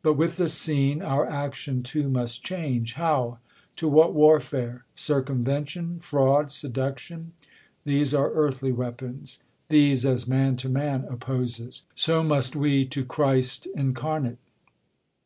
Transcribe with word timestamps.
But 0.00 0.14
with 0.14 0.38
the 0.38 0.48
scene 0.48 1.02
our 1.02 1.26
action 1.28 1.82
too 1.82 2.08
must 2.08 2.42
change: 2.42 2.94
How? 2.94 3.36
to 3.76 3.86
what 3.86 4.14
warfare? 4.14 4.86
Circumvention, 4.96 6.00
fraud, 6.00 6.50
Seduction; 6.50 7.32
these 7.84 8.14
arc 8.14 8.32
earthly 8.34 8.72
weapons; 8.72 9.40
these 9.68 10.06
As 10.06 10.26
man 10.26 10.56
to 10.56 10.70
man 10.70 11.04
opposes, 11.04 11.82
so 11.94 12.22
must 12.24 12.56
we 12.56 12.86
To 12.86 13.04
Christ 13.04 13.66
incarnate. 13.76 14.38